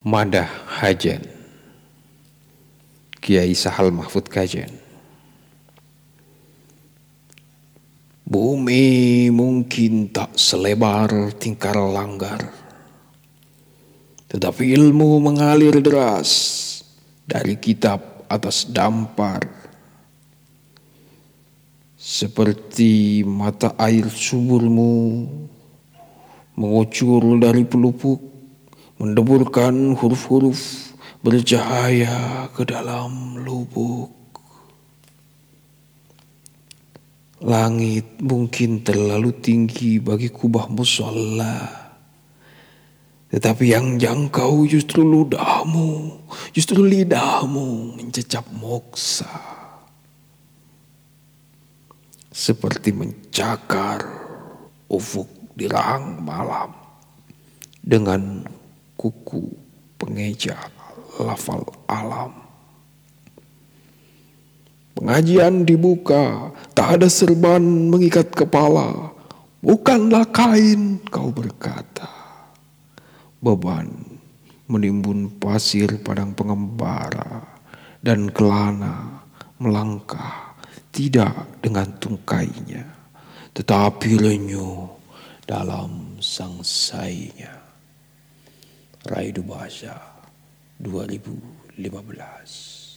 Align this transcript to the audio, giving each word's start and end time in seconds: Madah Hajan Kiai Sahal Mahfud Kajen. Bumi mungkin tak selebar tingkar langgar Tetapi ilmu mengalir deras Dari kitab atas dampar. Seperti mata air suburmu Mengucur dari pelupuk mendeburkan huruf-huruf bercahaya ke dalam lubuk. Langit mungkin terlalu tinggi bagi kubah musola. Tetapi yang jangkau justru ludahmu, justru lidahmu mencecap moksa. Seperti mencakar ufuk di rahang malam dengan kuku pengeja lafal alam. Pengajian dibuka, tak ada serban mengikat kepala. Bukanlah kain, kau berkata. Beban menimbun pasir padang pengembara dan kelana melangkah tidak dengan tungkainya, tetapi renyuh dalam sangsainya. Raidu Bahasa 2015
Madah 0.00 0.48
Hajan 0.80 1.20
Kiai 3.20 3.52
Sahal 3.52 3.92
Mahfud 3.92 4.32
Kajen. 4.32 4.72
Bumi 8.24 9.28
mungkin 9.28 10.08
tak 10.08 10.40
selebar 10.40 11.36
tingkar 11.36 11.76
langgar 11.76 12.48
Tetapi 14.24 14.72
ilmu 14.72 15.20
mengalir 15.20 15.76
deras 15.84 16.32
Dari 17.28 17.60
kitab 17.60 18.24
atas 18.32 18.72
dampar. 18.72 19.44
Seperti 22.00 23.20
mata 23.28 23.76
air 23.76 24.08
suburmu 24.08 25.28
Mengucur 26.56 27.36
dari 27.36 27.68
pelupuk 27.68 28.39
mendeburkan 29.00 29.96
huruf-huruf 29.96 30.92
bercahaya 31.24 32.52
ke 32.52 32.68
dalam 32.68 33.40
lubuk. 33.40 34.12
Langit 37.40 38.20
mungkin 38.20 38.84
terlalu 38.84 39.32
tinggi 39.40 39.96
bagi 39.96 40.28
kubah 40.28 40.68
musola. 40.68 41.80
Tetapi 43.32 43.64
yang 43.72 43.96
jangkau 43.96 44.68
justru 44.68 45.00
ludahmu, 45.00 46.20
justru 46.52 46.84
lidahmu 46.84 47.96
mencecap 47.96 48.44
moksa. 48.52 49.32
Seperti 52.28 52.92
mencakar 52.92 54.04
ufuk 54.92 55.56
di 55.56 55.64
rahang 55.64 56.20
malam 56.20 56.76
dengan 57.80 58.44
kuku 59.00 59.48
pengeja 59.96 60.60
lafal 61.16 61.64
alam. 61.88 62.36
Pengajian 64.92 65.64
dibuka, 65.64 66.52
tak 66.76 67.00
ada 67.00 67.08
serban 67.08 67.64
mengikat 67.88 68.28
kepala. 68.36 69.16
Bukanlah 69.64 70.28
kain, 70.28 71.00
kau 71.08 71.32
berkata. 71.32 72.04
Beban 73.40 73.88
menimbun 74.68 75.40
pasir 75.40 75.96
padang 76.04 76.36
pengembara 76.36 77.56
dan 78.04 78.28
kelana 78.28 79.24
melangkah 79.56 80.52
tidak 80.92 81.48
dengan 81.64 81.88
tungkainya, 81.96 82.84
tetapi 83.56 84.20
renyuh 84.20 84.84
dalam 85.48 86.20
sangsainya. 86.20 87.69
Raidu 89.10 89.42
Bahasa 89.42 89.98
2015 90.78 92.89